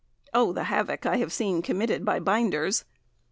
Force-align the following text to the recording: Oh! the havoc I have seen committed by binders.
Oh! 0.33 0.51
the 0.51 0.63
havoc 0.63 1.05
I 1.05 1.17
have 1.17 1.31
seen 1.31 1.61
committed 1.61 2.03
by 2.03 2.17
binders. 2.19 2.85